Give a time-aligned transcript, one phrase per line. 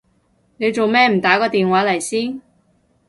[0.57, 2.41] 你做咩唔打個電話嚟先？